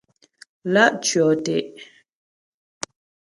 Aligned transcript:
Lá' 0.73 0.95
tyɔ́ 1.05 1.31
te'. 1.43 1.55